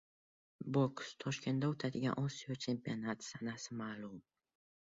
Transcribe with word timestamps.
Boks: 0.77 1.11
Toshkentda 1.25 1.69
o‘tadigan 1.73 2.17
Osiyo 2.23 2.57
chempionati 2.67 3.29
sanasi 3.31 3.81
ma’lum 3.83 4.19